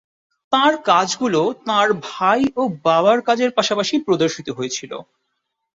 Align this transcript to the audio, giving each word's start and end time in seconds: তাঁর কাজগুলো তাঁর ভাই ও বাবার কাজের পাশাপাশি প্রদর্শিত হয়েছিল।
তাঁর 0.53 0.73
কাজগুলো 0.83 1.39
তাঁর 1.67 1.87
ভাই 2.07 2.41
ও 2.55 2.71
বাবার 2.85 3.19
কাজের 3.27 3.51
পাশাপাশি 3.57 3.95
প্রদর্শিত 4.07 4.47
হয়েছিল। 4.57 4.91